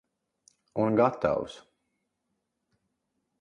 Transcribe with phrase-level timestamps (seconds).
[0.83, 1.59] Un gatavs!